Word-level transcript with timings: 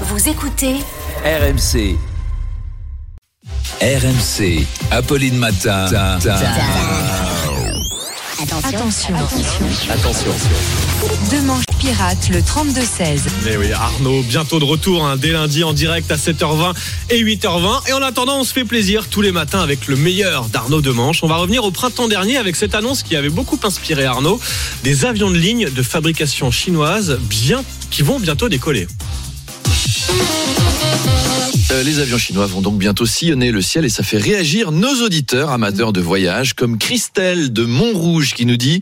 Vous 0.00 0.28
écoutez 0.28 0.74
RMC. 1.24 1.96
RMC. 3.80 4.66
Apolline 4.90 5.36
Matin. 5.36 5.84
Attention. 8.42 9.14
Attention. 9.88 10.32
Deux 11.30 11.42
manches 11.42 11.64
pirates, 11.78 12.28
le 12.30 12.40
32-16. 12.40 13.20
Eh 13.48 13.56
oui, 13.56 13.70
Arnaud, 13.70 14.22
bientôt 14.22 14.58
de 14.58 14.64
retour, 14.64 15.06
hein, 15.06 15.16
dès 15.16 15.30
lundi 15.30 15.62
en 15.62 15.72
direct 15.72 16.10
à 16.10 16.16
7h20 16.16 16.74
et 17.10 17.22
8h20. 17.22 17.88
Et 17.88 17.92
en 17.92 18.02
attendant, 18.02 18.40
on 18.40 18.44
se 18.44 18.52
fait 18.52 18.64
plaisir 18.64 19.06
tous 19.08 19.20
les 19.20 19.30
matins 19.30 19.60
avec 19.60 19.86
le 19.86 19.94
meilleur 19.94 20.46
d'Arnaud 20.46 20.80
Demanche. 20.80 21.22
On 21.22 21.28
va 21.28 21.36
revenir 21.36 21.62
au 21.62 21.70
printemps 21.70 22.08
dernier 22.08 22.36
avec 22.36 22.56
cette 22.56 22.74
annonce 22.74 23.04
qui 23.04 23.14
avait 23.14 23.30
beaucoup 23.30 23.60
inspiré 23.62 24.04
Arnaud. 24.04 24.40
Des 24.82 25.04
avions 25.04 25.30
de 25.30 25.38
ligne 25.38 25.70
de 25.70 25.82
fabrication 25.84 26.50
chinoise 26.50 27.20
bien, 27.22 27.62
qui 27.92 28.02
vont 28.02 28.18
bientôt 28.18 28.48
décoller. 28.48 28.88
Euh, 31.70 31.82
les 31.82 31.98
avions 31.98 32.18
chinois 32.18 32.46
vont 32.46 32.60
donc 32.60 32.78
bientôt 32.78 33.06
sillonner 33.06 33.50
le 33.50 33.62
ciel 33.62 33.84
et 33.84 33.88
ça 33.88 34.02
fait 34.02 34.18
réagir 34.18 34.70
nos 34.70 35.02
auditeurs 35.02 35.50
amateurs 35.50 35.92
de 35.92 36.00
voyage 36.00 36.54
comme 36.54 36.78
Christelle 36.78 37.52
de 37.52 37.64
Montrouge 37.64 38.34
qui 38.34 38.46
nous 38.46 38.56
dit 38.56 38.80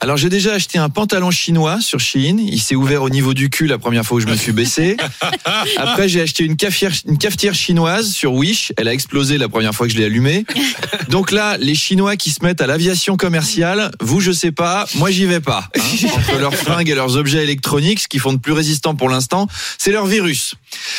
alors 0.00 0.16
j'ai 0.16 0.28
déjà 0.28 0.54
acheté 0.54 0.78
un 0.78 0.90
pantalon 0.90 1.32
chinois 1.32 1.80
sur 1.80 1.98
Shein, 1.98 2.36
il 2.38 2.60
s'est 2.60 2.76
ouvert 2.76 3.02
au 3.02 3.10
niveau 3.10 3.34
du 3.34 3.50
cul 3.50 3.66
la 3.66 3.78
première 3.78 4.04
fois 4.04 4.18
où 4.18 4.20
je 4.20 4.28
me 4.28 4.36
suis 4.36 4.52
baissé. 4.52 4.96
Après 5.76 6.08
j'ai 6.08 6.20
acheté 6.20 6.44
une 6.44 6.54
cafetière, 6.54 6.92
une 7.08 7.18
cafetière 7.18 7.52
chinoise 7.52 8.12
sur 8.12 8.32
Wish, 8.32 8.72
elle 8.76 8.86
a 8.86 8.92
explosé 8.92 9.38
la 9.38 9.48
première 9.48 9.74
fois 9.74 9.88
que 9.88 9.92
je 9.92 9.98
l'ai 9.98 10.04
allumée. 10.04 10.44
Donc 11.08 11.32
là, 11.32 11.56
les 11.58 11.74
Chinois 11.74 12.14
qui 12.14 12.30
se 12.30 12.44
mettent 12.44 12.60
à 12.60 12.68
l'aviation 12.68 13.16
commerciale, 13.16 13.90
vous 14.00 14.20
je 14.20 14.30
sais 14.30 14.52
pas, 14.52 14.86
moi 14.94 15.10
j'y 15.10 15.26
vais 15.26 15.40
pas. 15.40 15.68
hein. 15.76 15.80
Entre 16.16 16.38
leurs 16.38 16.54
fringues 16.54 16.90
et 16.90 16.94
leurs 16.94 17.16
objets 17.16 17.42
électroniques, 17.42 17.98
ce 17.98 18.06
qui 18.06 18.20
font 18.20 18.32
de 18.32 18.38
plus 18.38 18.52
résistant 18.52 18.94
pour 18.94 19.08
l'instant, 19.08 19.48
c'est 19.78 19.90
leur 19.90 20.06
virus. 20.06 20.54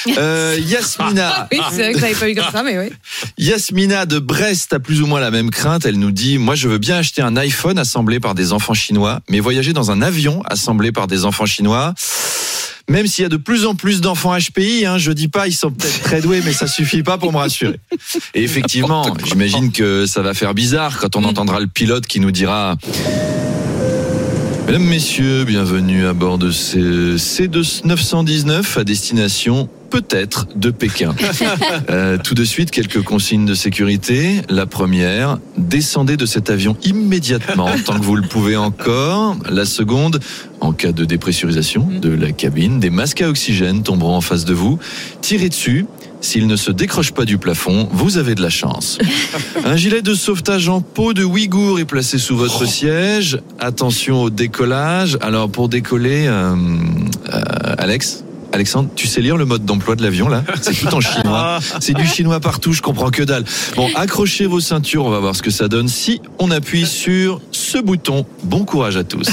Euh, 0.07 0.57
Yasmina, 0.59 1.47
Oui, 1.51 1.59
c'est 1.71 1.83
vrai 1.83 1.93
que 1.93 1.99
j'avais 1.99 2.13
pas 2.13 2.29
eu 2.29 2.35
comme 2.35 2.51
ça, 2.51 2.63
mais 2.63 2.77
oui. 2.77 2.89
Yasmina 3.37 4.05
de 4.05 4.19
Brest 4.19 4.73
a 4.73 4.79
plus 4.79 5.01
ou 5.01 5.07
moins 5.07 5.19
la 5.19 5.31
même 5.31 5.51
crainte. 5.51 5.85
Elle 5.85 5.99
nous 5.99 6.11
dit 6.11 6.37
Moi, 6.37 6.55
je 6.55 6.67
veux 6.67 6.77
bien 6.77 6.97
acheter 6.97 7.21
un 7.21 7.35
iPhone 7.37 7.77
assemblé 7.77 8.19
par 8.19 8.35
des 8.35 8.53
enfants 8.53 8.73
chinois, 8.73 9.19
mais 9.29 9.39
voyager 9.39 9.73
dans 9.73 9.91
un 9.91 10.01
avion 10.01 10.41
assemblé 10.45 10.91
par 10.91 11.07
des 11.07 11.25
enfants 11.25 11.45
chinois. 11.45 11.93
Même 12.89 13.05
s'il 13.05 13.21
y 13.21 13.25
a 13.25 13.29
de 13.29 13.37
plus 13.37 13.67
en 13.67 13.75
plus 13.75 14.01
d'enfants 14.01 14.35
HPI, 14.35 14.87
hein, 14.87 14.97
je 14.97 15.11
dis 15.11 15.27
pas, 15.27 15.47
ils 15.47 15.53
sont 15.53 15.69
peut-être 15.69 16.01
très 16.01 16.21
doués, 16.21 16.41
mais 16.43 16.53
ça 16.53 16.65
suffit 16.65 17.03
pas 17.03 17.19
pour 17.19 17.31
me 17.31 17.37
rassurer. 17.37 17.79
Et 18.33 18.43
effectivement, 18.43 19.15
j'imagine 19.23 19.71
que 19.71 20.07
ça 20.07 20.23
va 20.23 20.33
faire 20.33 20.55
bizarre 20.55 20.97
quand 20.97 21.15
on 21.15 21.23
entendra 21.23 21.59
le 21.59 21.67
pilote 21.67 22.07
qui 22.07 22.19
nous 22.19 22.31
dira 22.31 22.77
Mesdames, 24.69 24.87
Messieurs, 24.87 25.45
bienvenue 25.45 26.05
à 26.05 26.13
bord 26.13 26.37
de 26.37 26.51
ce 26.51 27.15
C919 27.17 28.77
à 28.77 28.83
destination 28.83 29.67
peut-être 29.89 30.45
de 30.55 30.69
Pékin. 30.69 31.15
Euh, 31.89 32.19
tout 32.23 32.35
de 32.35 32.43
suite, 32.43 32.69
quelques 32.69 33.01
consignes 33.01 33.47
de 33.47 33.55
sécurité. 33.55 34.41
La 34.47 34.67
première, 34.67 35.39
descendez 35.57 36.17
de 36.17 36.27
cet 36.27 36.51
avion 36.51 36.77
immédiatement 36.83 37.69
tant 37.83 37.97
que 37.97 38.03
vous 38.03 38.15
le 38.15 38.27
pouvez 38.27 38.55
encore. 38.55 39.37
La 39.49 39.65
seconde, 39.65 40.19
en 40.61 40.71
cas 40.71 40.91
de 40.91 41.03
dépressurisation 41.03 41.87
de 41.87 42.09
la 42.09 42.31
cabine, 42.31 42.79
des 42.79 42.91
masques 42.91 43.21
à 43.23 43.29
oxygène 43.29 43.81
tomberont 43.81 44.15
en 44.15 44.21
face 44.21 44.45
de 44.45 44.53
vous. 44.53 44.77
Tirez 45.21 45.49
dessus. 45.49 45.87
S'il 46.21 46.47
ne 46.47 46.55
se 46.55 46.71
décroche 46.71 47.11
pas 47.11 47.25
du 47.25 47.37
plafond, 47.37 47.87
vous 47.91 48.17
avez 48.17 48.35
de 48.35 48.41
la 48.41 48.49
chance. 48.49 48.97
Un 49.65 49.75
gilet 49.75 50.01
de 50.01 50.13
sauvetage 50.13 50.67
en 50.67 50.81
peau 50.81 51.13
de 51.13 51.23
Ouïghour 51.23 51.79
est 51.79 51.85
placé 51.85 52.17
sous 52.17 52.35
votre 52.35 52.65
siège. 52.65 53.39
Attention 53.59 54.23
au 54.23 54.29
décollage. 54.29 55.17
Alors 55.21 55.49
pour 55.49 55.69
décoller, 55.69 56.25
euh, 56.27 56.55
euh, 57.33 57.75
Alex 57.77 58.23
Alexandre, 58.51 58.89
tu 58.95 59.07
sais 59.07 59.21
lire 59.21 59.37
le 59.37 59.45
mode 59.45 59.63
d'emploi 59.65 59.95
de 59.95 60.01
l'avion 60.03 60.27
là? 60.27 60.43
C'est 60.61 60.73
tout 60.73 60.93
en 60.93 61.01
chinois. 61.01 61.59
C'est 61.79 61.93
du 61.93 62.05
chinois 62.05 62.39
partout, 62.39 62.73
je 62.73 62.81
comprends 62.81 63.11
que 63.11 63.23
dalle. 63.23 63.45
Bon, 63.75 63.87
accrochez 63.95 64.47
vos 64.47 64.59
ceintures, 64.59 65.05
on 65.05 65.09
va 65.09 65.19
voir 65.19 65.35
ce 65.35 65.43
que 65.43 65.51
ça 65.51 65.67
donne 65.67 65.87
si 65.87 66.21
on 66.39 66.49
appuie 66.51 66.85
sur 66.85 67.41
ce 67.51 67.77
bouton. 67.77 68.25
Bon 68.43 68.65
courage 68.65 68.97
à 68.97 69.03
tous. 69.03 69.27